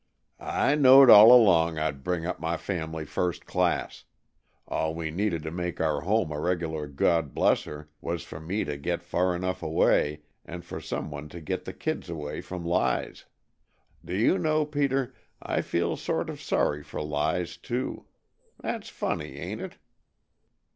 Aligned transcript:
"I 0.39 0.73
knowed 0.73 1.11
all 1.11 1.31
along 1.31 1.77
I'd 1.77 2.03
bring 2.03 2.25
up 2.25 2.39
my 2.39 2.57
family 2.57 3.05
first 3.05 3.45
class. 3.45 4.05
All 4.67 4.95
we 4.95 5.11
needed 5.11 5.43
to 5.43 5.51
make 5.51 5.79
our 5.79 6.01
home 6.01 6.31
a 6.31 6.39
regular 6.39 6.87
'God 6.87 7.35
bless 7.35 7.67
er' 7.67 7.87
was 8.01 8.23
for 8.23 8.39
me 8.39 8.63
to 8.63 8.77
get 8.77 9.03
far 9.03 9.35
enough 9.35 9.61
away, 9.61 10.23
and 10.43 10.65
for 10.65 10.81
some 10.81 11.11
one 11.11 11.29
to 11.29 11.39
get 11.39 11.65
the 11.65 11.71
kids 11.73 12.09
away 12.09 12.41
from 12.41 12.65
Lize. 12.65 13.25
Do 14.03 14.15
you 14.15 14.39
know, 14.39 14.65
Peter, 14.65 15.13
I 15.39 15.61
feel 15.61 15.95
sort 15.95 16.31
of 16.31 16.41
sorry 16.41 16.81
for 16.81 16.99
Lize, 17.03 17.55
too. 17.55 18.07
That's 18.59 18.89
funny, 18.89 19.37
ain't 19.37 19.61
it?" 19.61 19.77